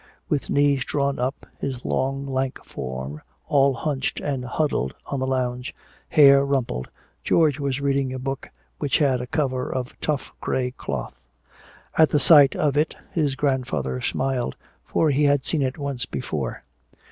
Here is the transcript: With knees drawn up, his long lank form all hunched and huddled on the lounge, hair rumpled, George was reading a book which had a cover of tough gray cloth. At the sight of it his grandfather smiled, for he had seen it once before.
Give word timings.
With 0.29 0.49
knees 0.49 0.83
drawn 0.83 1.19
up, 1.19 1.45
his 1.59 1.85
long 1.85 2.25
lank 2.25 2.57
form 2.65 3.21
all 3.47 3.75
hunched 3.75 4.19
and 4.19 4.43
huddled 4.43 4.95
on 5.05 5.19
the 5.19 5.27
lounge, 5.27 5.75
hair 6.09 6.43
rumpled, 6.43 6.87
George 7.23 7.59
was 7.59 7.79
reading 7.79 8.11
a 8.11 8.17
book 8.17 8.49
which 8.79 8.97
had 8.97 9.21
a 9.21 9.27
cover 9.27 9.71
of 9.71 9.93
tough 10.01 10.31
gray 10.41 10.71
cloth. 10.71 11.13
At 11.99 12.09
the 12.09 12.19
sight 12.19 12.55
of 12.55 12.75
it 12.77 12.95
his 13.11 13.35
grandfather 13.35 14.01
smiled, 14.01 14.55
for 14.83 15.11
he 15.11 15.25
had 15.25 15.45
seen 15.45 15.61
it 15.61 15.77
once 15.77 16.07
before. 16.07 16.63